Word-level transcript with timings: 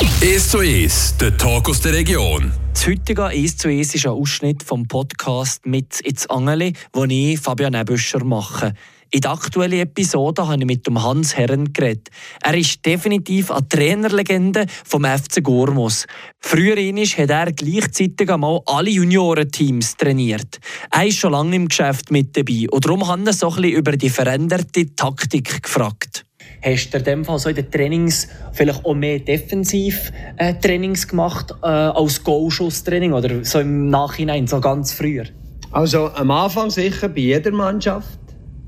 1 0.00 0.48
zu 0.50 0.58
1, 0.58 1.18
der 1.20 1.36
Talk 1.36 1.68
aus 1.68 1.80
der 1.80 1.92
Region. 1.92 2.52
Das 2.72 2.84
heutige 2.88 3.26
1 3.26 3.58
zu 3.58 3.68
1 3.68 3.94
ist 3.94 4.06
ein 4.06 4.12
Ausschnitt 4.12 4.64
vom 4.64 4.88
Podcast 4.88 5.64
«Mit 5.66 6.00
ins 6.00 6.26
Angeli», 6.26 6.72
den 6.94 7.10
ich, 7.10 7.38
Fabian 7.38 7.74
Ebüscher, 7.74 8.24
mache. 8.24 8.74
In 9.12 9.20
der 9.20 9.30
aktuellen 9.30 9.78
Episode 9.78 10.48
habe 10.48 10.58
ich 10.58 10.66
mit 10.66 10.88
Hans 10.88 11.36
Herren 11.36 11.72
geredet. 11.72 12.08
Er 12.42 12.54
ist 12.54 12.84
definitiv 12.84 13.52
eine 13.52 13.68
Trainerlegende 13.68 14.66
vom 14.84 15.04
FC 15.04 15.40
Gormos. 15.44 16.06
Früher 16.40 16.74
hat 16.74 17.30
er 17.30 17.52
gleichzeitig 17.52 18.28
einmal 18.28 18.62
alle 18.66 18.90
Juniorenteams 18.90 19.96
trainiert. 19.96 20.58
Er 20.90 21.06
ist 21.06 21.18
schon 21.18 21.30
lange 21.30 21.54
im 21.54 21.68
Geschäft 21.68 22.10
mit 22.10 22.36
dabei 22.36 22.66
und 22.68 22.84
darum 22.84 23.06
habe 23.06 23.22
ich 23.30 23.36
so 23.36 23.48
ein 23.48 23.54
bisschen 23.54 23.78
über 23.78 23.92
die 23.92 24.10
veränderte 24.10 24.96
Taktik 24.96 25.62
gefragt. 25.62 26.24
Hast 26.64 26.90
du 26.90 26.98
in 26.98 27.04
dem 27.04 27.24
Fall 27.26 27.38
so 27.38 27.50
in 27.50 27.56
den 27.56 27.70
Trainings 27.70 28.26
vielleicht 28.52 28.84
auch 28.86 28.94
mehr 28.94 29.18
Defensiv-Trainings 29.18 31.06
gemacht 31.08 31.54
äh, 31.62 31.66
als 31.66 32.24
Goalschuss-Training 32.24 33.12
oder 33.12 33.44
so 33.44 33.60
im 33.60 33.90
Nachhinein, 33.90 34.46
so 34.46 34.60
ganz 34.60 34.92
früher? 34.92 35.24
Also 35.72 36.08
am 36.14 36.30
Anfang 36.30 36.70
sicher 36.70 37.08
bei 37.10 37.20
jeder 37.20 37.50
Mannschaft 37.50 38.18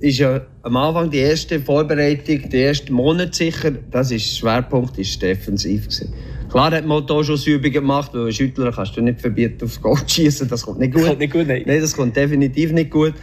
ist 0.01 0.19
ja 0.19 0.43
am 0.63 0.77
Anfang 0.77 1.11
die 1.11 1.19
erste 1.19 1.59
Vorbereitung, 1.59 2.51
die 2.51 2.61
ersten 2.61 2.93
Monate 2.93 3.35
sicher, 3.35 3.73
das 3.91 4.11
ist 4.11 4.37
Schwerpunkt 4.37 4.99
ist 4.99 5.23
defensiv 5.23 5.85
gewesen. 5.85 6.13
Klar 6.51 6.73
hat 6.73 6.85
man 6.85 7.07
Torschussübungen 7.07 7.73
gemacht, 7.73 8.11
weil 8.13 8.31
Schüttler 8.31 8.73
kannst 8.73 8.95
du 8.97 9.01
nicht 9.01 9.23
verbieten 9.23 9.65
aufs 9.65 9.81
Goal 9.81 9.99
schießen, 10.07 10.49
das 10.49 10.67
kommt 10.67 10.81
nicht 10.81 10.93
gut. 10.93 11.07
Kommt 11.07 11.19
nicht 11.19 11.33
gut 11.33 11.47
nein. 11.49 11.63
nein. 11.65 11.81
das 11.81 11.97
kommt 11.97 12.15
definitiv 12.15 12.73
nicht 12.73 12.91
gut. 12.91 13.15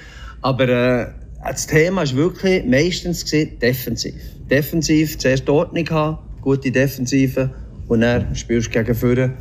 Aber 0.42 0.68
äh, 0.68 1.08
das 1.46 1.68
Thema 1.68 2.02
ist 2.04 2.16
wirklich 2.16 2.66
meistens 2.66 3.24
gewesen, 3.24 3.60
defensiv. 3.60 4.16
Defensiv 4.54 5.18
zuerst 5.18 5.50
Ordnung 5.50 5.90
haben, 5.90 6.20
gute 6.42 6.72
Defensive 6.72 7.50
und 7.88 8.02
dann 8.02 8.36
spielst 8.36 8.68
du 8.68 8.84
gegen 8.84 8.94
vorne. 8.94 9.34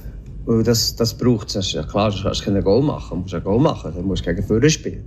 Das, 0.64 0.96
das 0.96 1.18
braucht 1.18 1.54
es. 1.54 1.72
Ja 1.72 1.82
klar, 1.82 2.10
du 2.10 2.22
kannst 2.22 2.42
kein 2.42 2.58
Goal 2.64 2.82
machen, 2.82 3.10
du 3.10 3.16
musst 3.16 3.34
ein 3.34 3.44
Goal 3.44 3.60
machen, 3.60 3.92
dann 3.94 4.06
musst 4.06 4.24
du 4.24 4.30
gegen 4.30 4.46
vorne 4.46 4.70
spielen. 4.70 5.04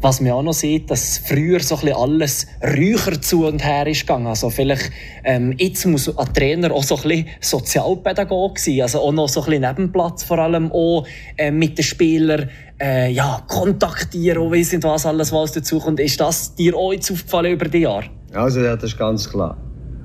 Was 0.00 0.20
man 0.20 0.32
auch 0.32 0.42
noch 0.42 0.54
sieht, 0.54 0.90
dass 0.90 1.18
früher 1.18 1.60
so 1.60 1.76
ein 1.76 1.92
alles 1.92 2.48
räucher 2.62 3.22
zu 3.22 3.46
und 3.46 3.64
her 3.64 3.86
ist 3.86 4.00
gegangen. 4.00 4.26
Also 4.26 4.50
vielleicht, 4.50 4.90
ähm, 5.22 5.54
jetzt 5.56 5.86
muss 5.86 6.18
ein 6.18 6.34
Trainer 6.34 6.72
auch 6.72 6.82
so 6.82 6.96
ein 6.96 7.02
bisschen 7.02 7.28
Sozialpädagoge 7.40 8.60
sein. 8.60 8.82
Also 8.82 8.98
auch 8.98 9.12
noch 9.12 9.28
so 9.28 9.40
ein 9.42 9.46
bisschen 9.46 9.62
Nebenplatz, 9.62 10.24
vor 10.24 10.38
allem 10.40 10.72
auch 10.72 11.06
äh, 11.36 11.52
mit 11.52 11.78
den 11.78 11.84
Spielern 11.84 12.50
äh, 12.84 13.10
ja, 13.10 13.42
kontaktieren 13.48 14.38
und 14.38 14.52
wissen, 14.52 14.82
was 14.82 15.06
alles 15.06 15.32
was 15.32 15.52
dazu 15.52 15.78
kommt. 15.78 16.00
Ist 16.00 16.20
das 16.20 16.54
dir 16.54 16.76
auch 16.76 16.92
jetzt 16.92 17.10
aufgefallen 17.10 17.54
über 17.54 17.66
die 17.66 17.78
Jahre? 17.78 18.04
Also 18.34 18.60
ja, 18.60 18.76
das 18.76 18.90
ist 18.90 18.98
ganz 18.98 19.30
klar. 19.30 19.56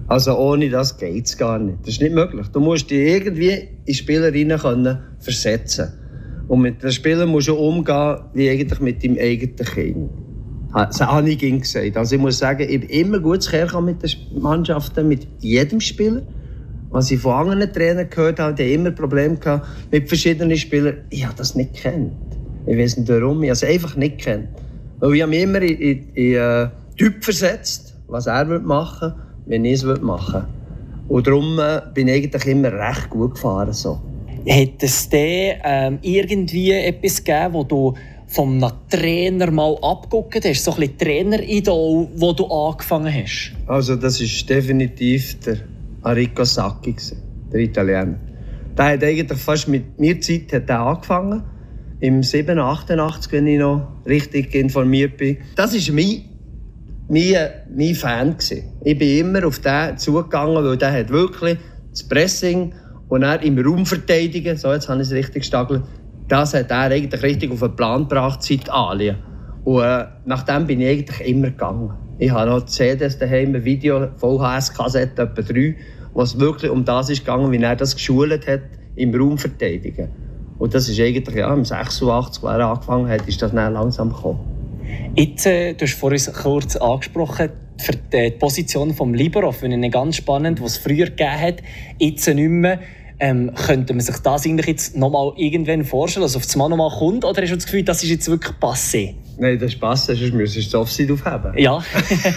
Also 0.08 0.38
ohne 0.38 0.69
das 0.69 0.97
geht 0.97 1.25
es 1.25 1.38
gar 1.38 1.59
nicht. 1.59 1.80
Das 1.81 1.89
ist 1.89 2.02
nicht 2.02 2.16
möglich. 2.16 2.47
Du 2.53 2.61
musst 2.61 2.89
dich 2.89 3.00
irgendwie 3.00 3.67
in 3.85 3.94
Spielerinnen 3.94 4.57
können 4.57 4.97
versetzen 5.19 5.89
und 6.47 6.61
mit 6.61 6.81
den 6.81 6.91
Spielern 6.91 7.30
musst 7.30 7.50
du 7.50 7.55
umgehen 7.55 8.17
wie 8.33 8.50
eigentlich 8.50 8.80
mit 8.80 9.03
deinem 9.03 9.17
eigenen 9.19 9.55
Kind. 9.57 10.09
Das 10.73 11.02
habe 11.02 11.30
ich 11.30 11.39
gesagt. 11.39 11.97
Also 11.97 12.16
ich 12.16 12.22
muss 12.22 12.38
sagen, 12.38 12.66
ich 12.67 12.81
habe 12.81 12.91
immer 12.94 13.19
gutes 13.19 13.50
Kerl 13.50 13.81
mit 13.81 14.02
den 14.03 14.41
Mannschaften, 14.41 15.07
mit 15.07 15.27
jedem 15.39 15.81
Spieler. 15.81 16.22
Was 16.91 17.11
ich 17.11 17.19
von 17.19 17.33
anderen 17.33 17.72
Trainern 17.72 18.09
gehört 18.09 18.39
habe, 18.39 18.53
die 18.53 18.73
immer 18.73 18.91
Probleme 18.91 19.35
gehabt 19.35 19.67
mit 19.91 20.07
verschiedenen 20.07 20.57
Spielern. 20.57 20.97
Ich 21.09 21.25
habe 21.25 21.35
das 21.35 21.55
nicht 21.55 21.73
kennt. 21.73 22.28
Ich 22.65 22.77
weiß 22.77 22.97
nicht 22.97 23.09
warum, 23.09 23.43
ich 23.43 23.49
habe 23.49 23.53
es 23.53 23.63
einfach 23.63 23.95
nicht 23.95 24.19
kennt. 24.19 24.49
Weil 24.99 25.15
ich 25.15 25.21
habe 25.21 25.29
mich 25.29 25.41
immer 25.41 25.61
in, 25.61 25.77
in, 25.77 26.13
in 26.13 26.35
äh, 26.35 26.69
Typ 26.97 27.23
versetzt, 27.23 27.95
was 28.07 28.27
er 28.27 28.45
machen 28.45 29.09
würde, 29.09 29.16
wenn 29.45 29.66
ich 29.66 29.83
es 29.83 30.01
machen 30.01 30.33
würde. 30.33 30.47
Und 31.09 31.25
darum 31.25 31.59
äh, 31.59 31.81
bin 31.93 32.07
ich 32.07 32.16
eigentlich 32.16 32.45
immer 32.45 32.71
recht 32.71 33.09
gut 33.09 33.35
gefahren. 33.35 33.73
So. 33.73 33.99
Hat 34.47 34.83
es 34.83 35.09
dir 35.09 35.55
ähm, 35.63 35.97
irgendwie 36.01 36.71
etwas 36.71 37.23
gegeben, 37.23 37.53
wo 37.53 37.63
du 37.63 37.93
vom 38.27 38.63
Trainer 38.89 39.49
mal 39.49 39.75
abgeguckt 39.81 40.45
hast? 40.45 40.63
So 40.63 40.72
ein 40.73 40.81
bisschen 40.81 40.97
Traineridol, 41.00 42.07
wo 42.16 42.34
du 42.34 42.45
angefangen 42.45 43.11
hast? 43.11 43.53
Also 43.66 43.95
das 43.95 44.22
ist 44.22 44.47
definitiv 44.47 45.39
der 45.39 45.57
Arrigo 46.03 46.45
Sacchi, 46.45 46.95
der 47.51 47.59
Italiener. 47.59 48.16
Der 48.78 48.85
hat 48.85 49.03
eigentlich 49.03 49.39
fast 49.39 49.67
mit 49.67 50.00
mir 50.00 50.22
Zeit 50.22 50.53
hat 50.53 50.69
er 50.69 50.79
angefangen. 50.79 51.44
Im 52.01 52.23
7, 52.23 52.57
88, 52.57 53.31
wenn 53.33 53.47
ich 53.47 53.59
noch 53.59 53.87
richtig 54.05 54.55
informiert 54.55 55.17
bin. 55.17 55.37
Das 55.55 55.73
war 55.73 55.95
mein, 55.95 56.21
mein, 57.09 57.49
mein 57.75 57.95
Fan. 57.95 58.37
Gewesen. 58.37 58.63
Ich 58.85 58.97
bin 58.97 59.27
immer 59.27 59.45
auf 59.45 59.59
den 59.59 59.97
zugegangen, 59.97 60.63
weil 60.63 60.77
der 60.77 60.93
hat 60.93 61.09
wirklich 61.09 61.57
das 61.91 62.03
Pressing 62.07 62.73
und 63.09 63.23
er 63.23 63.41
im 63.41 63.59
Raum 63.59 63.85
verteidigen, 63.85 64.55
so 64.55 64.71
jetzt 64.71 64.87
habe 64.87 65.01
ich 65.01 65.07
es 65.07 65.13
richtig 65.13 65.41
gestagelt, 65.41 65.83
das 66.29 66.53
hat 66.53 66.71
er 66.71 66.91
eigentlich 66.91 67.21
richtig 67.21 67.51
auf 67.51 67.59
den 67.59 67.75
Plan 67.75 68.07
gebracht 68.07 68.43
seit 68.43 68.69
Alien. 68.69 69.17
Und 69.66 69.83
äh, 69.83 70.05
nach 70.25 70.45
bin 70.66 70.79
ich 70.79 70.87
eigentlich 70.87 71.27
immer 71.27 71.47
gegangen. 71.47 71.91
Ich 72.17 72.31
habe 72.31 72.49
noch 72.49 72.66
CDs 72.66 73.17
daheim, 73.17 73.55
ein 73.55 73.66
Video, 73.66 74.07
VHS-Kassette, 74.17 75.23
etwa 75.23 75.41
drei, 75.41 75.75
wo 76.13 76.21
es 76.21 76.39
wirklich 76.39 76.71
um 76.71 76.85
das 76.85 77.09
ist 77.09 77.25
gegangen, 77.25 77.51
wie 77.51 77.61
er 77.61 77.75
das 77.75 77.95
geschult 77.95 78.47
hat, 78.47 78.61
im 78.95 79.13
Raum 79.16 79.37
verteidigen. 79.37 80.09
Und 80.59 80.74
das 80.74 80.90
ist 80.90 81.00
eigentlich, 81.00 81.36
ja, 81.36 81.53
im 81.53 81.66
86, 81.66 82.44
als 82.44 82.59
er 82.59 82.68
angefangen 82.68 83.09
hat, 83.09 83.28
ist 83.28 83.42
das 83.42 83.53
dann 83.53 83.74
langsam 83.74 84.09
gekommen. 84.09 84.40
Jetzt, 85.16 85.46
äh, 85.46 85.74
du 85.74 85.86
hast 85.86 85.94
vorhin 85.94 86.22
kurz 86.34 86.75
angesprochen, 86.75 87.50
für 87.78 87.94
die 87.94 88.31
Position 88.31 88.90
des 88.90 89.00
Libero 89.14 89.52
finde 89.53 89.86
ich 89.86 89.92
ganz 89.92 90.18
spannend, 90.18 90.62
was 90.62 90.74
es 90.74 90.78
früher 90.80 91.06
gegeben 91.06 91.40
hat, 91.40 91.56
jetzt 91.97 92.28
nicht 92.28 92.50
mehr. 92.50 92.80
Ähm, 93.22 93.52
könnte 93.53 93.94
man 93.94 94.00
sich 94.00 94.16
das 94.18 94.46
eigentlich 94.46 94.68
jetzt 94.68 94.96
noch 94.96 95.09
mal 95.09 95.34
irgendwann 95.36 95.84
vorstellen, 95.84 96.24
dass 96.24 96.38
auf 96.38 96.44
das 96.44 96.56
Mal 96.56 96.70
noch 96.70 96.78
mal 96.78 96.90
kommt? 96.90 97.26
Oder 97.26 97.41
hast 97.41 97.52
du 97.52 97.56
das 97.56 97.66
Gefühl, 97.66 97.84
das 97.84 98.02
ist 98.02 98.09
jetzt 98.09 98.30
wirklich 98.30 98.56
passé? 98.62 99.16
Nein, 99.38 99.59
das 99.59 99.74
ist 99.74 99.84
passé, 99.84 100.16
sonst 100.16 100.34
müsstest 100.34 100.68
du 100.68 100.78
das 100.78 100.81
Offside 100.81 101.14
aufheben. 101.14 101.58
Ja. 101.58 101.84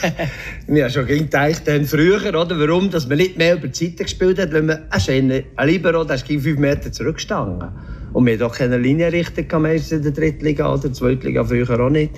ich 0.67 0.83
habe 0.83 0.91
schon 0.91 1.07
gedacht, 1.07 1.63
dann 1.67 1.85
früher, 1.85 2.29
oder, 2.29 2.59
warum 2.59 2.91
dass 2.91 3.09
man 3.09 3.19
nicht 3.19 3.39
mehr 3.39 3.55
über 3.55 3.69
die 3.69 3.79
Seite 3.79 4.03
gespielt 4.03 4.41
hat, 4.41 4.53
wenn 4.53 4.67
man 4.67 4.83
ein 4.91 5.45
Libero, 5.67 6.03
der 6.03 6.17
ist 6.17 6.27
fünf 6.27 6.59
Meter 6.59 6.91
zurückgestanden. 6.91 7.69
Und 8.13 8.27
wir 8.27 8.35
hatten 8.35 8.43
auch 8.45 8.55
keine 8.55 8.79
Linienrichter 8.79 9.59
meistens 9.59 9.93
in 9.93 10.03
der 10.03 10.13
Drittliga 10.13 10.73
oder 10.73 10.93
Zweitliga, 10.93 11.45
früher 11.45 11.81
auch 11.81 11.91
nicht. 11.91 12.13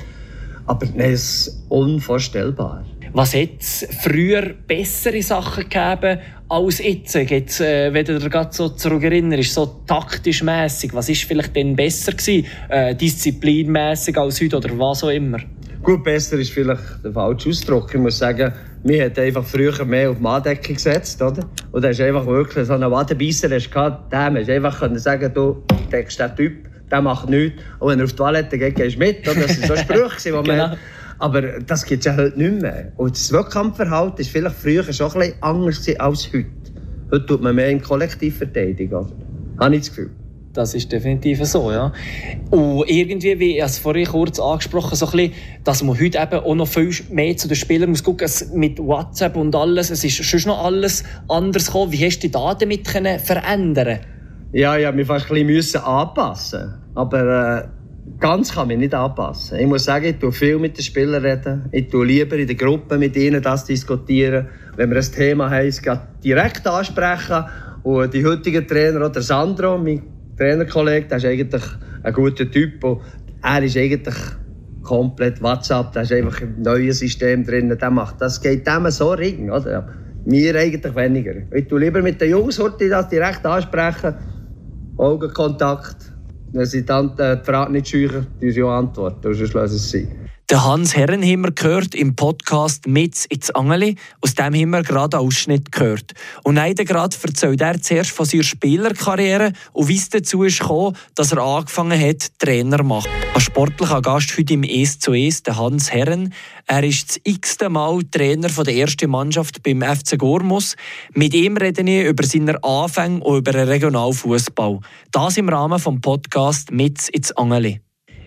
Aber 0.66 0.86
es 0.96 1.46
ist 1.46 1.64
unvorstellbar. 1.68 2.84
Was 3.12 3.32
hat 3.34 3.60
es 3.60 3.86
früher 4.02 4.54
bessere 4.66 5.22
Sachen 5.22 5.68
gegeben 5.68 6.18
als 6.48 6.78
jetzt? 6.80 7.14
Jetzt, 7.14 7.60
äh, 7.60 7.94
wenn 7.94 8.04
du 8.04 8.18
dich 8.18 8.28
gerade 8.28 8.52
so 8.52 8.70
zurückerinnerst, 8.70 9.54
so 9.54 9.66
taktisch 9.86 10.42
mässig, 10.42 10.92
was 10.94 11.08
ist 11.08 11.22
vielleicht 11.22 11.54
denn 11.54 11.76
besser 11.76 12.10
gewesen? 12.10 12.46
Äh, 12.68 12.96
disziplinmässig 12.96 14.18
als 14.18 14.40
heute 14.40 14.56
oder 14.56 14.76
was 14.76 15.04
auch 15.04 15.10
immer? 15.10 15.38
Gut, 15.80 16.02
besser 16.02 16.38
ist 16.38 16.50
vielleicht 16.50 17.04
der 17.04 17.12
falsche 17.12 17.50
Ausdruck. 17.50 17.94
Ich 17.94 18.00
muss 18.00 18.18
sagen, 18.18 18.52
wir 18.84 19.04
haben 19.04 19.18
einfach 19.18 19.44
früher 19.44 19.84
mehr 19.84 20.10
auf 20.10 20.16
die 20.16 20.22
Manndeckung 20.22 20.74
gesetzt, 20.74 21.20
oder? 21.22 21.42
Und 21.72 21.82
da 21.82 21.88
ist 21.88 22.00
einfach 22.00 22.26
wirklich 22.26 22.66
so 22.66 22.74
einen 22.74 22.90
Wadenbeisser, 22.90 23.48
hast 23.50 23.70
gehabt, 23.70 24.12
dem 24.12 24.36
hast 24.36 24.50
einfach 24.50 24.78
können 24.78 24.98
sagen, 24.98 25.32
du 25.32 25.62
deckst 25.90 26.20
den 26.20 26.36
Typ, 26.36 26.52
der 26.90 27.00
macht 27.00 27.30
nichts. 27.30 27.62
Und 27.78 27.90
wenn 27.90 27.98
er 27.98 28.04
auf 28.04 28.10
die 28.10 28.16
Toilette 28.16 28.58
geht, 28.58 28.74
gehst 28.74 28.96
du 28.96 28.98
mit, 28.98 29.26
oder? 29.26 29.40
Das 29.40 29.58
waren 29.58 29.68
so 29.68 29.76
Sprüche, 29.76 30.28
die 30.28 30.32
man... 30.32 30.44
genau. 30.44 30.76
Aber 31.18 31.40
das 31.40 31.84
gibt 31.86 32.04
es 32.04 32.06
ja 32.06 32.16
heute 32.16 32.38
nicht 32.38 32.60
mehr. 32.60 32.92
Und 32.96 33.12
das 33.12 33.32
Wettkampfverhalten 33.32 34.18
war 34.18 34.30
vielleicht 34.30 34.56
früher 34.56 34.92
schon 34.92 35.12
ein 35.12 35.18
bisschen 35.18 35.42
anders 35.42 35.88
als 35.98 36.32
heute. 36.32 36.46
Heute 37.10 37.26
tut 37.26 37.42
man 37.42 37.54
mehr 37.54 37.70
im 37.70 37.80
Kollektiv 37.80 38.38
verteidigen. 38.38 38.94
Oder? 38.94 39.12
Habe 39.60 39.76
ich 39.76 39.82
das 39.82 39.90
Gefühl. 39.90 40.10
Das 40.54 40.72
ist 40.72 40.90
definitiv 40.92 41.44
so, 41.44 41.72
ja. 41.72 41.92
Und 42.50 42.88
irgendwie, 42.88 43.38
wie 43.40 43.58
ich 43.58 43.62
es 43.62 43.78
vorhin 43.78 44.06
kurz 44.06 44.38
angesprochen 44.38 44.94
so 44.94 45.06
ein 45.10 45.32
dass 45.64 45.82
man 45.82 45.98
heute 45.98 46.18
eben 46.18 46.44
auch 46.44 46.54
noch 46.54 46.68
viel 46.68 46.94
mehr 47.10 47.36
zu 47.36 47.48
den 47.48 47.56
Spielern 47.56 47.90
muss 47.90 48.04
gucken, 48.04 48.30
mit 48.54 48.78
WhatsApp 48.78 49.36
und 49.36 49.54
alles, 49.56 49.90
es 49.90 50.04
ist 50.04 50.24
schon 50.24 50.40
noch 50.46 50.64
alles 50.64 51.02
anders 51.28 51.66
gekommen. 51.66 51.90
Wie 51.90 52.06
hast 52.06 52.18
du 52.18 52.28
dich 52.28 52.30
da 52.30 52.54
damit 52.54 52.86
verändern 52.86 53.98
Ja, 54.52 54.76
ja, 54.76 54.96
wir 54.96 55.04
fast 55.04 55.28
ein 55.30 55.46
bisschen 55.46 55.82
anpassen. 55.82 56.74
Aber 56.94 57.66
äh 57.66 57.68
ganz 58.20 58.54
kann 58.54 58.68
mich 58.68 58.78
nicht 58.78 58.94
anpassen. 58.94 59.58
Ich 59.58 59.66
muss 59.66 59.84
sagen, 59.84 60.06
ich 60.06 60.18
tue 60.18 60.32
viel 60.32 60.58
mit 60.58 60.76
den 60.76 60.82
Spielern 60.82 61.24
reden. 61.24 61.68
Ich 61.72 61.88
tue 61.88 62.06
lieber 62.06 62.36
in 62.36 62.46
der 62.46 62.56
Gruppe 62.56 62.98
mit 62.98 63.16
ihnen 63.16 63.42
das 63.42 63.64
diskutieren. 63.64 64.48
Wenn 64.76 64.90
wir 64.90 64.98
ein 64.98 65.12
Thema 65.12 65.50
haben, 65.50 65.66
es 65.66 65.82
direkt 66.22 66.66
ansprechen. 66.66 67.44
Und 67.82 68.14
die 68.14 68.24
heutigen 68.24 68.66
Trainer, 68.66 69.08
der 69.10 69.22
Sandro, 69.22 69.78
mein 69.78 70.13
Trainerkollege, 70.36 71.08
der 71.08 71.18
ist 71.18 71.24
eigentlich 71.24 71.62
ein 72.02 72.12
guter 72.12 72.50
Typ. 72.50 72.82
Und 72.84 73.00
er 73.42 73.62
ist 73.62 73.76
eigentlich 73.76 74.14
komplett 74.82 75.42
WhatsApp, 75.42 75.92
da 75.92 76.02
ist 76.02 76.12
einfach 76.12 76.42
ein 76.42 76.60
neues 76.60 76.98
System 76.98 77.44
drin. 77.44 77.76
Der 77.76 77.90
macht, 77.90 78.20
das 78.20 78.40
geht 78.40 78.66
dem 78.66 78.90
so 78.90 79.12
ring, 79.12 79.50
oder? 79.50 79.88
Mir 80.26 80.56
eigentlich 80.56 80.94
weniger. 80.94 81.34
Ich 81.52 81.68
tue 81.68 81.80
lieber 81.80 82.00
mit 82.02 82.20
den 82.20 82.30
Jungs 82.30 82.58
heute 82.58 82.88
das 82.88 83.08
direkt 83.08 83.44
ansprechen. 83.44 84.14
Augenkontakt 84.96 86.14
wenn 86.54 86.66
sie 86.66 86.84
dann 86.84 87.18
äh, 87.18 87.36
die 87.36 87.44
Frage 87.44 87.72
nicht 87.72 87.88
scheuchen, 87.88 88.28
die 88.40 88.50
sie 88.52 88.62
auch 88.62 88.70
antworten. 88.70 89.34
Sonst 89.34 89.54
lassen 89.54 89.76
sie 89.76 89.76
es 89.76 90.08
sein. 90.08 90.28
Der 90.50 90.62
Hans 90.62 90.94
Herren 90.94 91.22
haben 91.22 91.42
wir 91.42 91.52
gehört 91.52 91.94
im 91.94 92.16
Podcast 92.16 92.86
«Mitz 92.86 93.24
ins 93.24 93.50
Angeli». 93.52 93.96
Aus 94.20 94.34
dem 94.34 94.54
haben 94.54 94.70
wir 94.70 94.82
gerade 94.82 95.16
einen 95.16 95.26
Ausschnitt 95.26 95.72
gehört. 95.72 96.12
Und 96.42 96.56
leider 96.56 96.84
gerade 96.84 97.16
erzählt 97.22 97.62
er 97.62 97.80
zuerst 97.80 98.10
von 98.10 98.26
seiner 98.26 98.42
Spielerkarriere 98.42 99.54
und 99.72 99.88
wie 99.88 99.96
es 99.96 100.10
dazu 100.10 100.40
gekommen, 100.40 100.96
dass 101.14 101.32
er 101.32 101.38
angefangen 101.38 101.98
hat, 101.98 102.38
Trainer 102.38 102.76
zu 102.76 102.84
machen. 102.84 103.10
Als 103.32 103.44
sportlicher 103.44 104.02
Gast 104.02 104.36
heute 104.36 104.52
im 104.52 104.64
«Es 104.64 104.98
zu 104.98 105.14
Es», 105.14 105.42
der 105.42 105.56
Hans 105.56 105.90
Herren. 105.90 106.34
Er 106.66 106.84
ist 106.84 107.08
das 107.08 107.20
x-te 107.24 107.70
Mal 107.70 108.02
Trainer 108.10 108.48
der 108.48 108.74
ersten 108.74 109.10
Mannschaft 109.10 109.62
beim 109.62 109.80
FC 109.80 110.18
Gormus. 110.18 110.76
Mit 111.14 111.32
ihm 111.32 111.56
rede 111.56 111.80
ich 111.90 112.06
über 112.06 112.26
seine 112.26 112.62
Anfänge 112.62 113.24
und 113.24 113.38
über 113.38 113.52
den 113.52 113.66
Regionalfußball. 113.66 114.80
Das 115.10 115.38
im 115.38 115.48
Rahmen 115.48 115.82
des 115.82 116.00
Podcasts 116.02 116.70
«Mitz 116.70 117.08
ins 117.08 117.32
Angeli». 117.32 117.80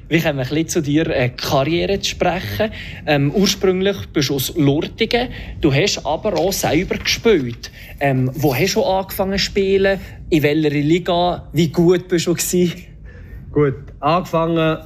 Wir 0.10 0.22
kommen 0.22 0.40
ein 0.40 0.48
bisschen 0.48 0.68
zu 0.70 0.82
dir 0.82 1.08
äh, 1.08 1.28
Karriere 1.28 2.00
zu 2.00 2.12
sprechen. 2.12 2.72
Ähm, 3.06 3.30
ursprünglich 3.36 4.08
bist 4.14 4.30
du 4.30 4.36
aus 4.36 4.56
Lurtigen. 4.56 5.28
Du 5.60 5.74
hast 5.74 6.06
aber 6.06 6.34
auch 6.40 6.54
selber 6.54 6.96
gespielt. 6.96 7.70
Ähm, 8.00 8.32
wo 8.34 8.56
hast 8.56 8.76
du 8.76 8.84
angefangen 8.84 9.38
zu 9.38 9.46
spielen? 9.46 10.00
In 10.30 10.44
welcher 10.44 10.70
Liga? 10.70 11.50
Wie 11.52 11.68
gut 11.68 12.08
bist 12.08 12.26
du 12.26 12.34
gewesen? 12.36 12.72
Gut, 13.52 13.76
angefangen 14.00 14.78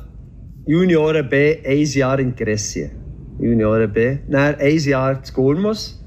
Junioren 0.66 1.30
B, 1.30 1.58
ein 1.68 1.86
Jahr 1.86 2.18
in 2.18 2.36
Gressie. 2.36 2.90
Junioren 3.40 3.94
B. 3.94 4.18
Dann 4.28 4.56
ein 4.56 4.78
Jahr 4.80 5.22
zu 5.22 5.34
Gurmus. 5.34 6.04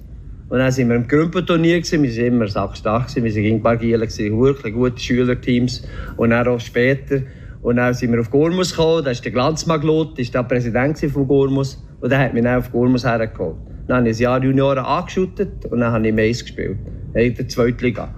Und 0.49 0.59
dann 0.59 0.77
waren 0.77 0.89
wir 0.89 0.97
im 0.97 1.07
Grümpenturnier, 1.07 1.81
wir 1.85 2.01
waren 2.01 2.27
immer 2.27 2.49
sackstark, 2.49 3.15
wir 3.15 3.23
waren 3.23 3.45
in 3.45 3.63
Bargielen, 3.63 4.01
wirklich 4.01 4.75
gute 4.75 5.01
Schülerteams. 5.01 5.87
Und 6.17 6.31
dann 6.31 6.49
auch 6.49 6.59
später 6.59 7.23
und 7.65 7.77
dann 7.77 7.95
sind 7.95 8.13
wir 8.13 8.21
auf 8.21 8.31
Gormus 8.31 8.73
gekommen, 8.73 9.05
da 9.07 9.11
ist 9.11 9.25
der 9.25 9.33
Glanzmaglot, 9.33 10.19
ist 10.19 10.35
der 10.35 10.43
Präsident 10.43 10.99
von 10.99 11.27
Gormus. 11.27 11.83
Und 12.03 12.11
der 12.11 12.19
hat 12.19 12.35
mich 12.35 12.43
dann 12.43 12.59
auf 12.59 12.71
Gormus 12.71 13.07
hergeholt. 13.07 13.57
Dann 13.87 14.01
habe 14.01 14.11
ich 14.11 14.19
ein 14.19 14.23
Jahr 14.23 14.45
Junioren 14.45 14.85
angeschüttet 14.85 15.65
und 15.71 15.81
dann 15.81 15.91
habe 15.91 16.07
ich 16.07 16.15
Mais 16.15 16.43
gespielt. 16.43 16.77
In 17.15 17.35
der 17.35 17.49
zweiten 17.49 17.83
Liga. 17.83 18.15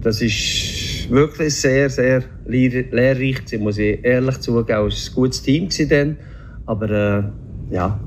Das 0.00 0.20
ist 0.20 1.08
wirklich 1.08 1.54
sehr, 1.54 1.88
sehr 1.88 2.24
lehrreich, 2.44 3.56
muss 3.60 3.78
ich 3.78 4.04
ehrlich 4.04 4.40
zugeben. 4.40 4.88
Es 4.88 5.10
war 5.10 5.12
ein 5.12 5.14
gutes 5.14 5.42
Team 5.42 5.68
dann. 5.88 6.16
Aber 6.66 6.90
äh, 6.90 7.22
ja, 7.72 8.00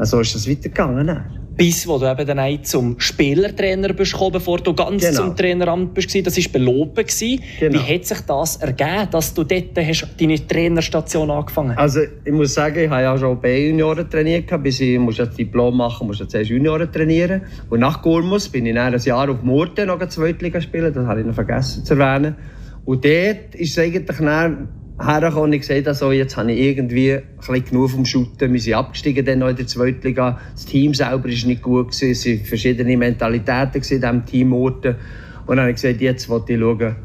so 0.00 0.20
ist 0.20 0.34
es 0.34 0.46
weitergegangen. 0.46 1.06
Dann 1.06 1.35
bis 1.56 1.88
wo 1.88 1.98
du 1.98 2.10
eben 2.10 2.26
dann 2.26 2.38
auch 2.38 2.62
zum 2.62 3.00
Spielertrainer 3.00 3.92
bist 3.94 4.12
gekommen, 4.12 4.32
bevor 4.32 4.58
du 4.58 4.74
ganz 4.74 5.02
genau. 5.02 5.22
zum 5.22 5.36
Traineramt 5.36 5.94
bist. 5.94 6.14
Das 6.26 6.36
war 6.36 6.52
beloben. 6.52 7.04
Genau. 7.06 7.40
Wie 7.60 7.94
hat 7.94 8.04
sich 8.04 8.20
das 8.20 8.56
ergeben, 8.56 9.08
dass 9.10 9.32
du 9.32 9.44
dort 9.44 9.76
hast 9.76 10.06
deine 10.20 10.46
Trainerstation 10.46 11.30
angefangen 11.30 11.70
hast? 11.70 11.78
Also 11.78 12.00
ich 12.24 12.32
muss 12.32 12.54
sagen, 12.54 12.84
ich 12.84 12.90
habe 12.90 13.02
ja 13.02 13.16
schon 13.16 13.40
B-Junioren 13.40 14.08
trainiert, 14.10 14.50
bis 14.62 14.80
ich 14.80 14.98
muss 14.98 15.16
das 15.16 15.34
Diplom 15.34 15.76
machen 15.76 16.06
muss, 16.06 16.18
zuerst 16.18 16.50
Junioren 16.50 16.92
trainieren. 16.92 17.42
Und 17.70 17.80
nach 17.80 18.02
Gurmus 18.02 18.48
bin 18.48 18.66
ich 18.66 18.74
dann 18.74 18.92
ein 18.92 19.00
Jahr 19.00 19.30
auf 19.30 19.42
Murten 19.42 19.86
noch 19.86 20.06
Zweitliga 20.08 20.60
spielen, 20.60 20.92
das 20.92 21.06
habe 21.06 21.20
ich 21.20 21.26
noch 21.26 21.34
vergessen 21.34 21.84
zu 21.84 21.94
erwähnen. 21.94 22.36
Und 22.84 23.04
dort 23.04 23.54
ist 23.54 23.70
es 23.70 23.78
eigentlich 23.78 24.06
dann 24.06 24.68
hergekommen 24.98 25.52
und 25.52 25.60
gesagt, 25.60 25.86
also 25.88 26.10
jetzt 26.12 26.36
habe 26.36 26.52
ich 26.52 26.60
irgendwie 26.60 27.12
ein 27.12 27.22
bisschen 27.38 27.64
genug 27.64 27.90
vom 27.90 28.04
Shooten. 28.04 28.52
Wir 28.52 28.60
sind 28.60 28.74
abgestiegen 28.74 29.24
dann 29.24 29.40
noch 29.40 29.48
in 29.48 29.56
der 29.56 29.66
zweiten 29.66 30.06
Liga. 30.06 30.40
Das 30.54 30.64
Team 30.64 30.94
selber 30.94 31.24
war 31.24 31.30
nicht 31.30 31.62
gut. 31.62 31.90
Gewesen. 31.90 32.10
Es 32.10 32.26
waren 32.26 32.46
verschiedene 32.46 32.96
Mentalitäten 32.96 33.74
in 33.74 33.80
diesem 33.82 34.26
Team. 34.26 34.52
Und 34.52 34.84
dann 34.84 35.60
habe 35.60 35.70
ich 35.70 35.76
gesagt, 35.76 36.00
jetzt 36.00 36.28
wollte 36.28 36.54
ich 36.54 36.60
schauen, 36.60 36.96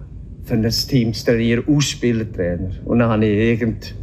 für 0.44 0.54
ein 0.54 0.70
Team 0.70 1.14
zu 1.14 1.26
trainieren, 1.26 1.64
Ausspielertrainer. 1.68 2.72
Und 2.86 3.00
dann 3.00 3.10
habe 3.10 3.26
ich 3.26 3.38
irgend, 3.38 3.94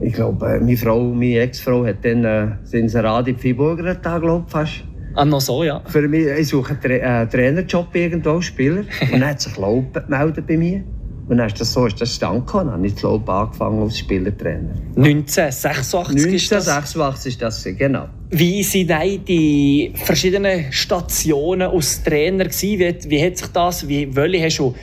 ich 0.00 0.12
glaube, 0.12 0.46
äh, 0.46 0.60
meine 0.60 0.76
Frau, 0.76 1.12
meine 1.12 1.40
Ex-Frau 1.40 1.84
hat 1.84 2.04
dann 2.04 2.24
äh, 2.24 2.48
Inserat 2.72 3.28
in 3.28 3.36
Freiburger 3.36 3.94
da, 3.94 4.18
glaube 4.18 4.44
ich, 4.46 4.52
fast. 4.52 4.84
Ah, 5.14 5.24
noch 5.24 5.40
so, 5.40 5.64
ja. 5.64 5.82
Für 5.86 6.06
mich, 6.06 6.26
ich 6.26 6.48
suche 6.48 6.74
einen 6.74 6.80
Tra 6.80 7.22
äh, 7.22 7.26
Trainerjob 7.26 7.94
irgendwo 7.94 8.40
Spieler. 8.40 8.84
und 9.00 9.12
dann 9.12 9.24
hat 9.26 9.40
sich 9.40 9.56
Laub 9.56 9.92
gemeldet 9.92 10.46
bei 10.46 10.56
mir. 10.56 10.84
Und 11.30 11.36
dann 11.36 11.46
ist 11.46 11.60
das 11.60 11.72
so 11.72 11.86
ist 11.86 12.00
das 12.00 12.16
stand 12.16 12.44
gekommen. 12.44 12.66
Dann 12.66 12.78
habe 12.78 12.86
ich 12.88 12.96
glaube 12.96 13.32
angefangen 13.32 13.80
als 13.82 13.96
Spielertrainer. 13.96 14.74
1986 14.96 16.24
1986 16.24 17.32
ist 17.34 17.40
das, 17.40 17.64
genau. 17.78 18.08
Wie 18.30 18.64
waren 18.88 19.24
die 19.24 19.92
verschiedenen 19.94 20.72
Stationen 20.72 21.70
als 21.70 22.02
Trainer? 22.02 22.46
Wie, 22.46 22.78
wie 22.80 23.24
hat 23.24 23.36
sich 23.38 23.46
das, 23.46 23.86
wie 23.86 24.16
welche 24.16 24.44
hast 24.44 24.58
du 24.58 24.74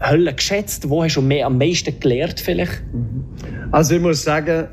Hölle 0.00 0.34
geschätzt? 0.34 0.88
Wo 0.88 1.04
hast 1.04 1.16
du 1.16 1.20
mehr, 1.20 1.44
am 1.46 1.58
meisten 1.58 2.00
gelernt 2.00 2.40
vielleicht? 2.40 2.82
Mhm. 2.94 3.24
Also 3.70 3.96
ich 3.96 4.00
muss 4.00 4.24
sagen, 4.24 4.68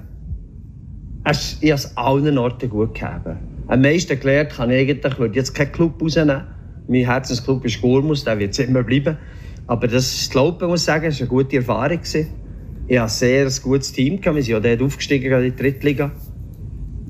ich 1.26 1.70
habe 1.70 1.74
es 1.74 1.98
allen 1.98 2.38
Orten 2.38 2.70
gut 2.70 2.94
gegeben. 2.94 3.40
Am 3.68 3.82
meisten 3.82 4.18
gelernt 4.18 4.58
habe 4.58 4.74
ich 4.74 4.90
eigentlich, 4.90 5.12
ich 5.12 5.20
würde 5.20 5.36
jetzt 5.36 5.54
keinen 5.54 5.74
Club 5.74 6.02
rausnehmen. 6.02 6.44
Mein 6.88 7.04
Herzensclub 7.04 7.66
ist 7.66 7.82
Gurmus, 7.82 8.24
der 8.24 8.40
wird 8.40 8.58
immer 8.60 8.84
bleiben. 8.84 9.18
Aber 9.70 9.88
das 9.88 10.28
glaube 10.32 10.66
ich, 10.66 10.68
muss 10.68 10.84
sagen, 10.84 11.06
das 11.06 11.20
war 11.20 11.28
eine 11.28 11.30
gute 11.30 11.58
Erfahrung. 11.58 12.00
Ich 12.02 12.98
hatte 12.98 13.04
ein 13.04 13.08
sehr 13.08 13.48
gutes 13.62 13.92
Team. 13.92 14.20
Wir 14.20 14.34
sind 14.42 14.48
ja 14.48 14.60
dort 14.60 14.82
aufgestiegen 14.82 15.32
in 15.32 15.44
die 15.44 15.56
Drittliga. 15.56 16.12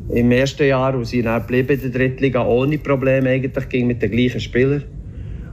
Im 0.10 0.30
ersten 0.30 0.68
Jahr 0.68 0.94
und 0.94 1.06
sind 1.06 1.24
dann 1.24 1.48
in 1.48 1.66
der 1.66 1.78
Drittliga 1.78 2.46
ohne 2.46 2.78
Probleme 2.78 3.30
eigentlich, 3.30 3.70
ging 3.70 3.88
mit 3.88 4.02
den 4.02 4.12
gleichen 4.12 4.42
Spielern. 4.42 4.84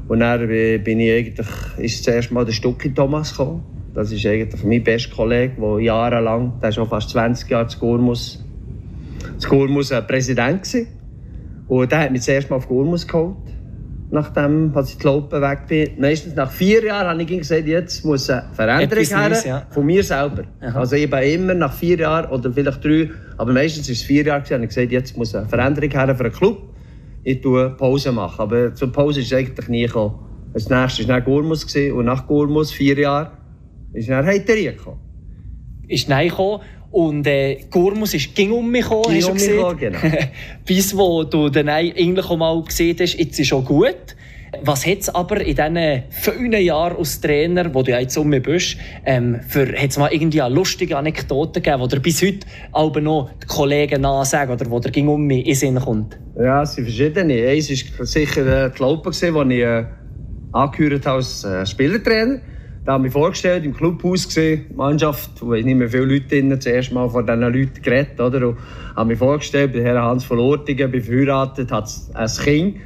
Und 0.09 0.19
dann 0.19 0.49
bin 0.49 0.99
ich 0.99 1.13
eigentlich, 1.13 1.47
ist 1.79 2.03
zuerst 2.03 2.33
mal 2.33 2.45
der 2.45 2.53
Stucki 2.53 2.93
Thomas 2.93 3.31
gekommen. 3.31 3.63
Das 3.95 4.11
ist 4.11 4.27
eigentlich 4.27 4.65
mein 4.65 4.83
bester 4.83 5.15
Kollege, 5.15 5.53
der 5.61 5.79
jahrelang, 5.79 6.59
der 6.61 6.73
schon 6.73 6.89
fast 6.89 7.11
20 7.11 7.49
Jahre 7.49 7.69
zu 7.69 7.79
Gurmus, 7.79 8.45
zu 9.39 9.49
Gurmus 9.49 9.91
Präsident 10.09 10.75
war. 10.75 10.83
Und 11.69 11.93
der 11.93 12.01
hat 12.01 12.11
mich 12.11 12.23
zuerst 12.23 12.51
mal 12.51 12.57
auf 12.57 12.67
Gurmus 12.67 13.07
geholt 13.07 13.37
nachdem 14.11 14.73
als 14.75 14.91
ich 14.91 14.99
die 14.99 15.05
weg 15.07 15.67
bin. 15.69 16.01
Meistens 16.01 16.35
nach 16.35 16.51
vier 16.51 16.85
Jahren 16.85 17.09
habe 17.09 17.23
ich 17.23 17.39
gesagt, 17.39 17.67
jetzt 17.67 18.05
muss 18.05 18.31
eine 18.31 18.45
Veränderung 18.53 19.05
her 19.05 19.43
ja. 19.45 19.67
von 19.71 19.87
mir 19.87 20.03
selber. 20.03 20.45
Aha. 20.61 20.79
Also 20.79 20.97
ich 20.97 21.11
bin 21.11 21.23
immer 21.23 21.55
nach 21.55 21.73
vier 21.73 21.99
Jahren 21.99 22.31
oder 22.31 22.53
vielleicht 22.53 22.85
drei, 22.85 23.11
aber 23.37 23.53
meistens 23.53 23.89
ist 23.89 24.01
es 24.01 24.05
vier 24.05 24.25
Jahre, 24.25 24.43
habe 24.45 24.63
ich 24.63 24.69
gesagt, 24.69 24.93
jetzt 24.93 25.17
muss 25.17 25.35
eine 25.35 25.49
Veränderung 25.49 25.91
her 25.91 26.15
für 26.15 26.25
einen 26.25 26.33
Club. 26.33 26.63
Ich 27.25 27.41
tue 27.41 27.71
Pause 27.71 28.13
machen. 28.13 28.41
Aber 28.41 28.75
zur 28.75 28.93
Pause 28.93 29.21
ist 29.21 29.33
es 29.33 29.33
eigentlich 29.33 29.69
nie 29.69 29.87
gekommen. 29.87 30.15
Das 30.53 30.69
nächste 30.69 31.07
war 31.09 31.21
Gurmus 31.21 31.65
und 31.75 32.05
nach 32.05 32.27
Gurmus, 32.27 32.73
vier 32.73 32.99
Jahre, 32.99 33.33
ist 33.93 34.09
dann 34.09 34.25
Heiterie 34.25 34.67
gekommen. 34.67 35.01
Ist 35.89 36.09
Nein 36.09 36.29
gekommen 36.29 36.63
und 36.91 37.27
äh, 37.27 37.59
Gurmus 37.71 38.15
ist 38.15 38.35
ging 38.35 38.53
um 38.53 38.71
mich 38.71 38.83
gekommen, 38.83 39.15
hast 39.17 39.29
du 39.29 39.33
gesehen? 39.33 39.57
Gekommen, 39.57 39.79
genau. 39.79 39.99
Bis 40.65 40.97
wo 40.97 41.25
du 41.25 41.49
dann 41.49 41.69
eigentlich 41.69 42.27
auch 42.27 42.37
mal 42.37 42.63
gesehen 42.63 42.97
hast, 43.01 43.19
jetzt 43.19 43.39
ist 43.39 43.49
schon 43.49 43.65
gut. 43.65 44.17
Was 44.63 44.87
hat 44.87 44.99
es 45.01 45.09
aber 45.09 45.41
in 45.41 45.57
diesen 45.57 46.03
vielen 46.11 46.53
Jahren 46.53 46.97
als 46.97 47.21
Trainer, 47.21 47.73
wo 47.75 47.83
du 47.83 47.91
jetzt 47.91 48.17
um 48.17 48.29
mich 48.29 48.43
bist, 48.43 48.77
ähm, 49.05 49.41
für, 49.47 49.75
hat's 49.77 49.99
mal 49.99 50.13
irgendwie 50.13 50.41
eine 50.41 50.55
lustige 50.55 50.97
Anekdote 50.97 51.61
gegeben, 51.61 51.89
dir 51.89 52.01
bis 52.01 52.23
heute 52.23 52.47
aber 52.73 53.01
noch 53.01 53.31
die 53.43 53.47
Kollegen 53.47 54.03
nachsagen 54.03 54.55
oder 54.55 54.71
wo 54.71 54.79
der 54.79 54.93
ging 54.93 55.09
um 55.09 55.27
mich 55.27 55.47
in 55.47 55.55
Sinn 55.55 55.81
kommt? 55.81 56.19
Ja, 56.39 56.63
es 56.63 56.75
sind 56.75 56.85
verschiedene. 56.85 57.49
Eins 57.49 57.71
war 57.99 58.07
sicher 58.07 58.67
äh, 58.67 58.71
die 58.71 58.83
Laupe, 58.83 59.09
als 59.09 59.23
ich 59.23 59.35
äh, 59.35 59.85
angehört 60.53 61.07
habe 61.07 61.17
als 61.17 61.45
äh, 61.45 61.67
Spielertrainer 61.67 62.41
da 62.87 62.93
habe 62.93 63.09
ich 63.09 63.13
mir 63.13 63.21
vorgestellt, 63.21 63.65
im 63.65 63.75
Clubhaus 63.75 64.29
gesehen, 64.29 64.67
Mannschaft, 64.77 65.31
wo 65.41 65.55
nicht 65.55 65.65
mehr 65.67 65.89
viele 65.89 66.05
Leute 66.05 66.29
drin, 66.29 66.61
zuerst 66.61 66.93
mal 66.93 67.11
vor 67.11 67.25
diesen 67.25 67.41
Leuten 67.41 67.83
geredet, 67.83 68.21
oder? 68.21 68.49
Und 68.49 68.59
habe 68.95 69.09
mir 69.09 69.17
vorgestellt, 69.17 69.73
bei 69.73 69.83
Herrn 69.83 70.01
Hans 70.01 70.23
von 70.23 70.39
Ortingen, 70.39 70.93
bin 70.93 71.03
verheiratet, 71.03 71.73
hat 71.73 71.91
ein 72.15 72.29
Kind 72.29 72.77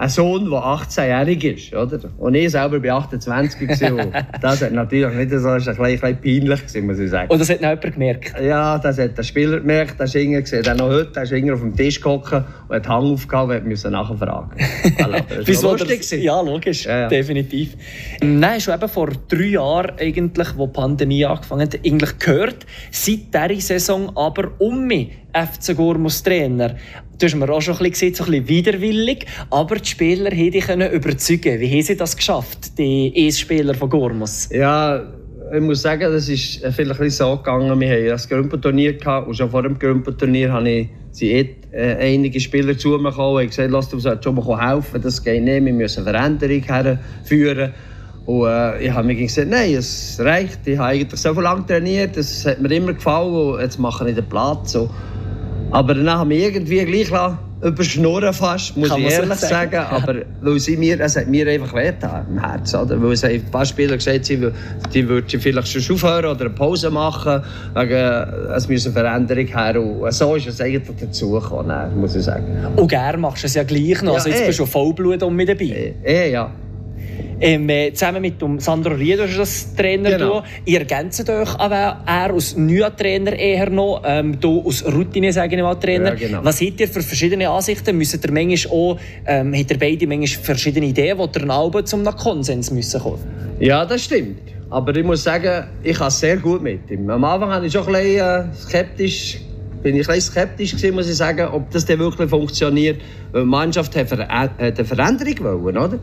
ein 0.00 0.08
Sohn, 0.08 0.48
der 0.48 0.60
18-jährig 0.60 1.44
ist, 1.44 1.74
oder? 1.74 2.00
Und 2.16 2.34
ich 2.34 2.50
selber 2.50 2.80
bin 2.80 2.90
28 2.90 3.60
gewesen, 3.60 4.10
das 4.40 4.62
hat 4.62 4.72
natürlich 4.72 5.14
nicht 5.14 5.30
so, 5.30 5.36
das 5.36 5.66
war 5.66 5.86
ein 5.86 5.92
bisschen, 5.92 6.20
peinlich 6.22 6.60
gewesen, 6.60 6.86
muss 6.86 6.98
ich 6.98 7.10
sagen. 7.10 7.30
Und 7.30 7.38
das 7.38 7.50
hat 7.50 7.60
noch 7.60 7.68
jemand 7.68 7.92
gemerkt? 7.92 8.34
Ja, 8.40 8.78
das 8.78 8.96
hat 8.96 9.18
der 9.18 9.22
Spieler 9.22 9.60
gemerkt, 9.60 9.98
der 9.98 10.06
ist 10.06 10.14
irgendwie 10.14 10.40
gesehen, 10.40 10.62
der 10.62 10.74
noch 10.74 10.88
heute, 10.88 11.12
der 11.12 11.24
ist 11.24 11.32
irgendwie 11.32 11.52
auf 11.52 11.60
dem 11.60 11.76
Tisch 11.76 12.00
gehockt 12.00 12.32
und 12.32 12.44
hat 12.74 12.88
Hang 12.88 13.12
aufgehauen 13.12 13.60
und 13.60 13.68
musste 13.68 13.90
nachfragen. 13.90 14.52
das 14.98 15.62
war 15.62 15.72
lustig. 15.72 16.22
Ja, 16.22 16.40
logisch, 16.40 16.86
ja, 16.86 17.00
ja. 17.00 17.08
definitiv. 17.08 17.76
Nein, 18.22 18.58
du 18.64 18.72
eben 18.72 18.88
vor 18.88 19.10
drei 19.28 19.44
Jahren 19.44 19.98
eigentlich, 20.00 20.48
wo 20.56 20.66
die 20.66 20.72
Pandemie 20.72 21.26
angefangen 21.26 21.62
hat, 21.62 21.74
eigentlich 21.74 22.18
gehört, 22.18 22.64
seit 22.90 23.34
dieser 23.34 23.60
Saison 23.60 24.16
aber 24.16 24.52
um 24.60 24.86
mich 24.86 25.10
FC 25.34 25.76
Gormus 25.76 26.22
Trainer. 26.22 26.74
Du 27.20 27.26
hast 27.26 27.34
mir 27.34 27.50
auch 27.50 27.60
schon 27.60 27.76
ein 27.76 27.90
bisschen 27.90 28.14
so 28.14 28.24
ein 28.24 28.30
bisschen 28.30 28.48
widerwillig, 28.48 29.26
aber 29.50 29.76
die 29.76 29.86
Spieler 29.86 30.30
haben 30.30 30.50
dich 30.52 30.66
überzeugen 30.66 31.60
Wie 31.60 31.70
haben 31.70 31.82
sie 31.82 31.94
das 31.94 32.16
geschafft, 32.16 32.78
die 32.78 33.12
E-Spieler 33.14 33.74
von 33.74 33.90
Gormus? 33.90 34.48
Ja, 34.50 35.02
ich 35.52 35.60
muss 35.60 35.82
sagen, 35.82 36.10
das 36.10 36.30
ist 36.30 36.64
vielleicht 36.74 36.98
ein 36.98 37.10
so 37.10 37.36
gegangen. 37.36 37.78
Wir 37.78 37.90
hatten 37.90 38.06
das 38.06 38.26
Grümpenturnier 38.26 38.96
und 39.26 39.36
schon 39.36 39.50
vor 39.50 39.62
dem 39.62 39.78
Grümpenturnier 39.78 40.50
habe 40.50 40.70
ich 40.70 40.88
sind 41.10 41.28
eh, 41.28 41.56
äh, 41.72 42.14
einige 42.14 42.40
Spieler 42.40 42.78
zu 42.78 42.88
mir 42.96 43.10
gekommen 43.10 43.42
und 43.42 43.48
gesagt, 43.48 43.70
lass 43.70 43.92
uns 43.92 44.08
schon 44.24 44.34
mal 44.34 44.70
helfen, 44.70 45.02
das 45.02 45.22
geht 45.22 45.42
nicht, 45.42 45.62
wir 45.62 45.72
müssen 45.74 46.04
Veränderung 46.04 46.62
herführen. 46.62 47.74
Und 48.24 48.48
äh, 48.48 48.86
ich 48.86 48.90
habe 48.92 49.06
mir 49.06 49.16
gesagt, 49.16 49.50
nein, 49.50 49.74
es 49.74 50.18
reicht, 50.20 50.60
ich 50.66 50.78
habe 50.78 50.88
eigentlich 50.88 51.20
so 51.20 51.32
lange 51.32 51.66
trainiert, 51.66 52.16
das 52.16 52.46
hat 52.46 52.62
mir 52.62 52.70
immer 52.70 52.94
gefallen 52.94 53.34
und 53.34 53.60
jetzt 53.60 53.78
mache 53.78 54.08
ich 54.08 54.14
den 54.14 54.26
Platz. 54.26 54.74
Und 54.74 54.88
Aber 55.70 55.94
dann 55.94 56.10
haben 56.10 56.30
wir 56.30 56.38
irgendwie 56.38 56.84
gleich 56.84 57.10
überschnurren 57.62 58.32
fast, 58.32 58.76
muss 58.76 58.88
Kann 58.88 59.00
ich 59.00 59.10
ehrlich 59.10 59.34
sagen. 59.34 59.70
sagen. 59.70 59.86
Aber 59.90 60.14
weil 60.40 60.58
sie 60.58 60.76
mir, 60.76 60.98
es 61.00 61.16
hat 61.16 61.28
mir 61.28 61.46
einfach 61.46 61.74
wehgetan 61.74 62.26
im 62.30 62.38
Herzen. 62.38 62.80
Oder? 62.80 63.02
Weil 63.02 63.12
es 63.12 63.24
ein 63.24 63.44
paar 63.50 63.66
Spieler 63.66 63.96
gesagt 63.96 64.30
haben, 64.30 64.52
die 64.94 65.08
würden 65.08 65.40
vielleicht 65.40 65.68
schon 65.68 65.94
aufhören 65.94 66.24
oder 66.24 66.46
eine 66.46 66.50
Pause 66.50 66.90
machen. 66.90 67.42
Wegen, 67.74 67.94
es 68.54 68.68
muss 68.68 68.86
eine 68.86 68.94
Veränderung 68.94 69.46
her. 69.46 69.80
Und 69.80 70.12
so 70.12 70.34
ist 70.36 70.46
es 70.46 70.60
eigentlich 70.60 70.96
dazugekommen, 70.98 72.00
muss 72.00 72.16
ich 72.16 72.24
sagen. 72.24 72.46
Und 72.76 72.88
gerne 72.88 73.18
machst 73.18 73.42
du 73.42 73.46
es 73.46 73.54
ja 73.54 73.62
gleich 73.62 74.02
noch. 74.02 74.12
Ja, 74.12 74.18
also 74.18 74.30
jetzt 74.30 74.42
eh. 74.42 74.46
bist 74.46 74.58
du 74.58 74.66
Vollblut 74.66 75.22
um 75.22 75.36
mit 75.36 75.48
dabei. 75.48 75.64
Eh, 75.64 75.94
eh 76.04 76.32
ja. 76.32 76.50
Ähm, 77.42 77.68
äh, 77.70 77.92
zusammen 77.94 78.20
mit 78.20 78.40
dem 78.42 78.60
Sandro 78.60 78.94
Riedo 78.94 79.24
ist 79.24 79.38
das 79.38 79.74
Trainer. 79.74 80.10
Genau. 80.10 80.42
Ihr 80.66 80.80
ergänzt 80.80 81.28
euch 81.28 81.54
aber 81.58 82.02
er 82.04 82.34
als 82.34 82.54
neuer 82.54 82.94
Trainer 82.94 83.32
eher 83.32 83.70
noch, 83.70 84.02
ähm, 84.04 84.38
du 84.38 84.62
als 84.66 84.84
Routine, 84.84 85.32
sage 85.32 85.56
ich 85.56 85.62
mal, 85.62 85.74
Trainer. 85.76 86.10
Ja, 86.10 86.14
genau. 86.14 86.40
Was 86.42 86.60
habt 86.60 86.78
ihr 86.80 86.88
für 86.88 87.00
verschiedene 87.00 87.48
Ansichten? 87.48 87.96
Müssen 87.96 88.20
ihr 88.22 88.32
manchmal 88.32 88.72
auch, 88.72 88.98
ähm, 89.26 89.54
habt 89.54 89.70
ihr 89.70 89.78
beide 89.78 90.06
manchmal 90.06 90.44
verschiedene 90.44 90.86
Ideen, 90.86 91.16
wo 91.16 91.24
ihr 91.34 91.50
Alben 91.50 91.86
zum 91.86 92.04
Konsens 92.04 92.70
müssen 92.70 93.00
kommen? 93.00 93.20
Ja, 93.58 93.86
das 93.86 94.04
stimmt. 94.04 94.40
Aber 94.68 94.94
ich 94.94 95.04
muss 95.04 95.24
sagen, 95.24 95.66
ich 95.82 95.98
habe 95.98 96.10
sehr 96.10 96.36
gut 96.36 96.62
mit 96.62 96.90
ihm. 96.90 97.08
Am 97.08 97.24
Anfang 97.24 97.48
war 97.48 97.64
ich 97.64 97.72
schon 97.72 97.86
ein 97.86 97.92
bisschen 97.92 98.50
äh, 98.50 98.54
skeptisch 98.54 99.40
bin 99.82 99.96
ich 99.96 100.08
ein 100.08 100.20
skeptisch 100.20 100.72
gewesen, 100.72 100.94
muss 100.94 101.08
ich 101.08 101.16
sagen, 101.16 101.48
ob 101.48 101.70
das 101.70 101.86
denn 101.86 101.98
wirklich 101.98 102.28
funktioniert. 102.28 103.00
Weil 103.32 103.42
die 103.42 103.48
Mannschaft 103.48 103.96
hat 103.96 104.12
eine 104.12 104.84
Veränderung 104.84 105.64
wollen, 105.64 105.78
oder? 105.78 105.98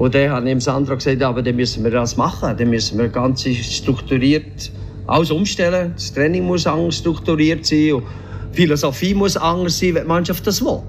Und 0.00 0.14
dann 0.14 0.30
habe 0.30 0.46
ich 0.46 0.52
dem 0.52 0.60
Sandro 0.62 0.96
gesagt, 0.96 1.22
aber 1.22 1.42
dann 1.42 1.56
müssen 1.56 1.84
wir 1.84 1.90
das 1.90 2.16
machen. 2.16 2.56
Dann 2.56 2.70
müssen 2.70 2.98
wir 2.98 3.10
ganz 3.10 3.46
strukturiert 3.46 4.72
alles 5.06 5.30
umstellen. 5.30 5.92
Das 5.94 6.14
Training 6.14 6.46
muss 6.46 6.66
anders 6.66 6.96
strukturiert 6.96 7.66
sein. 7.66 7.92
Und 7.92 8.04
die 8.50 8.56
Philosophie 8.56 9.12
muss 9.12 9.36
anders 9.36 9.78
sein, 9.78 9.96
wenn 9.96 10.04
die 10.04 10.08
Mannschaft 10.08 10.46
das 10.46 10.64
will. 10.64 10.80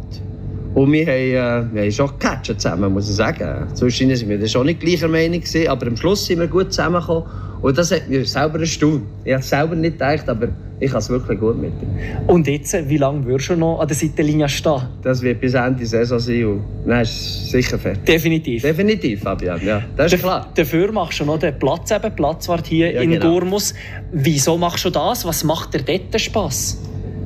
Und 0.73 0.91
wir 0.91 1.05
haben, 1.05 1.71
äh, 1.71 1.75
wir 1.75 1.81
haben 1.81 1.91
schon 1.91 2.07
gecatcht 2.07 2.61
zusammen, 2.61 2.93
muss 2.93 3.09
ich 3.09 3.15
sagen. 3.15 3.67
Zwischen 3.75 4.15
sind 4.15 4.29
wir 4.29 4.47
schon 4.47 4.65
nicht 4.65 4.79
gleicher 4.79 5.07
Meinung 5.07 5.41
gewesen, 5.41 5.67
aber 5.67 5.87
am 5.87 5.97
Schluss 5.97 6.25
sind 6.25 6.39
wir 6.39 6.47
gut 6.47 6.71
zusammengekommen. 6.71 7.23
Und 7.61 7.77
das 7.77 7.91
hat 7.91 8.09
mir 8.09 8.25
selber 8.25 8.59
erstaunt. 8.59 9.03
Ich 9.23 9.33
habe 9.33 9.41
es 9.41 9.49
selber 9.49 9.75
nicht 9.75 9.93
gedacht, 9.93 10.27
aber 10.27 10.47
ich 10.79 10.89
habe 10.89 10.99
es 10.99 11.09
wirklich 11.09 11.39
gut 11.39 11.61
mit 11.61 11.73
ihm. 11.79 11.89
Und 12.27 12.47
jetzt, 12.47 12.73
wie 12.89 12.97
lange 12.97 13.23
wirst 13.27 13.49
du 13.49 13.55
noch 13.55 13.79
an 13.79 13.87
der 13.87 13.95
Seitenlinie 13.95 14.49
stehen? 14.49 14.81
Das 15.03 15.21
wird 15.21 15.39
bis 15.39 15.53
Ende 15.53 15.85
Saison 15.85 16.17
sein 16.17 16.45
und 16.45 16.63
dann 16.87 17.01
ist 17.01 17.11
es 17.11 17.51
sicher 17.51 17.77
fertig. 17.77 18.03
Definitiv? 18.05 18.63
Definitiv, 18.63 19.21
Fabian, 19.21 19.63
ja. 19.63 19.83
Das 19.95 20.11
ist 20.11 20.21
klar. 20.21 20.49
Dafür 20.55 20.91
machst 20.91 21.19
du 21.19 21.25
noch 21.25 21.37
den 21.37 21.57
Platz, 21.59 21.91
eben, 21.91 22.15
Platzwart 22.15 22.65
hier 22.65 22.91
ja, 22.91 23.01
in 23.01 23.11
genau. 23.11 23.31
Gurmus. 23.31 23.75
Wieso 24.11 24.57
machst 24.57 24.85
du 24.85 24.89
das? 24.89 25.23
Was 25.23 25.43
macht 25.43 25.75
dir 25.75 25.83
dort 25.83 26.19
Spass? 26.19 26.81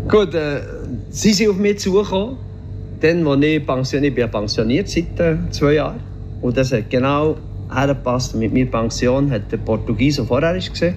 Gut, 0.09 0.33
äh, 0.33 0.59
sie 1.09 1.31
sind 1.31 1.49
auf 1.49 1.57
mich 1.57 1.79
zugekommen, 1.79 2.37
dann, 3.01 3.27
als 3.27 3.43
ich 3.43 3.65
pensioniert 3.65 4.09
ich 4.09 4.15
bin 4.15 4.31
pensioniert 4.31 4.89
seit 4.89 5.19
äh, 5.19 5.37
zwei 5.51 5.73
Jahren. 5.73 5.99
Und 6.41 6.57
das 6.57 6.71
hat 6.71 6.89
genau 6.89 7.35
hergepasst. 7.73 8.35
Mit 8.35 8.53
meiner 8.53 8.69
Pension 8.69 9.29
hat 9.31 9.51
der 9.51 9.57
Portugies, 9.57 10.17
der 10.17 10.25
vorher 10.25 10.55
war, 10.55 10.93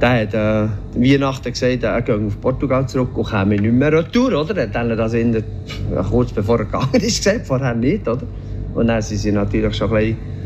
der 0.00 0.22
hat 0.22 0.34
äh, 0.34 0.68
Weihnachten 0.94 1.50
gesagt, 1.50 1.82
er 1.82 2.02
gehe 2.02 2.14
auf 2.14 2.40
Portugal 2.40 2.88
zurück 2.88 3.16
und 3.16 3.28
käme 3.28 3.56
nicht 3.56 3.72
mehr 3.72 3.92
retour, 3.92 4.32
oder? 4.40 4.56
Er 4.56 4.72
hat 4.72 4.98
das 4.98 5.14
in 5.14 5.32
der, 5.32 5.42
kurz 6.08 6.32
bevor 6.32 6.60
er 6.60 6.66
gegangen 6.66 6.94
ist 6.94 7.16
gesagt, 7.24 7.46
vorher 7.46 7.74
nicht, 7.74 8.06
oder? 8.06 8.22
Und 8.74 8.86
dann 8.86 9.02
sind 9.02 9.18
sie 9.18 9.32
natürlich 9.32 9.74
schon 9.74 9.90
ein 9.90 10.14
bisschen 10.14 10.38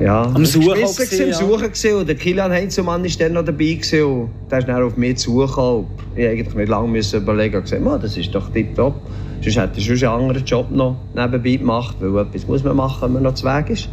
ja, 0.00 0.22
am 0.22 0.44
Suchen 0.44 0.74
gewesen, 0.74 1.28
ja. 1.28 1.34
Suchen 1.34 1.62
gewesen. 1.62 1.94
und 1.94 2.08
der 2.08 2.16
Kilian 2.16 2.50
Heinzelmann 2.50 3.04
war 3.04 3.10
dann 3.18 3.32
noch 3.32 3.44
dabei 3.44 3.74
gewesen, 3.74 4.02
und 4.02 4.30
der 4.50 4.58
ist 4.58 4.68
dann 4.68 4.82
auf 4.82 4.96
mich 4.96 5.18
zugekommen. 5.18 5.86
Ich 6.16 6.26
eigentlich 6.26 6.54
nicht 6.54 6.68
lange 6.68 6.88
müssen 6.88 7.22
überlegen 7.22 7.56
und 7.56 7.62
gesagt, 7.62 8.02
das 8.02 8.16
ist 8.16 8.34
doch 8.34 8.50
tipptopp. 8.50 8.94
Sonst 9.42 9.56
hätte 9.56 9.80
ich 9.80 9.86
schon 9.86 10.08
einen 10.08 10.22
anderen 10.22 10.44
Job 10.44 10.70
noch 10.70 10.96
nebenbei 11.14 11.56
gemacht, 11.56 11.96
weil 12.00 12.26
etwas 12.26 12.46
muss 12.46 12.64
man 12.64 12.76
machen, 12.76 13.02
wenn 13.02 13.12
man 13.14 13.22
noch 13.24 13.34
zu 13.34 13.44
Weg 13.46 13.70
ist. 13.70 13.88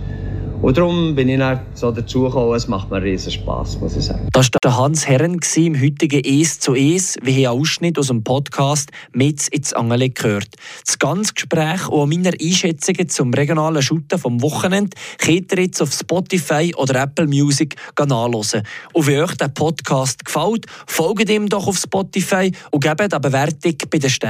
Und 0.61 0.77
darum 0.77 1.15
bin 1.15 1.27
ich 1.27 1.39
dann 1.39 1.61
so 1.73 1.91
dazugekommen, 1.91 2.55
es 2.55 2.67
macht 2.67 2.91
mir 2.91 3.01
riesen 3.01 3.31
Spass, 3.31 3.79
muss 3.79 3.97
ich 3.97 4.03
sagen. 4.03 4.27
Das 4.31 4.47
war 4.61 4.77
Hans 4.77 5.07
Herren 5.07 5.39
im 5.55 5.81
heutigen 5.81 6.21
«Es 6.23 6.59
zu 6.59 6.75
Es», 6.75 7.17
wie 7.23 7.47
ein 7.47 7.51
Ausschnitt 7.51 7.97
aus 7.97 8.07
dem 8.07 8.23
Podcast 8.23 8.91
«Mit 9.11 9.47
ins 9.47 9.73
Angele» 9.73 10.11
gehört. 10.11 10.49
Das 10.85 10.99
ganze 10.99 11.33
Gespräch 11.33 11.87
und 11.87 12.09
meine 12.09 12.33
Einschätzungen 12.39 13.09
zum 13.09 13.33
regionalen 13.33 13.81
Shooten 13.81 14.19
vom 14.19 14.39
Wochenende 14.43 14.95
könnt 15.17 15.51
ihr 15.51 15.63
jetzt 15.63 15.81
auf 15.81 15.93
Spotify 15.93 16.71
oder 16.77 17.01
Apple 17.01 17.25
Music 17.25 17.75
nachhören. 17.97 18.61
Und 18.93 19.07
wenn 19.07 19.21
euch 19.21 19.35
der 19.37 19.47
Podcast 19.47 20.23
gefällt, 20.23 20.67
folgt 20.85 21.27
ihm 21.31 21.49
doch 21.49 21.65
auf 21.65 21.77
Spotify 21.77 22.51
und 22.69 22.83
gebt 22.83 23.01
eine 23.01 23.19
Bewertung 23.19 23.77
bei 23.89 23.97
den 23.97 24.11
Sternen. 24.11 24.29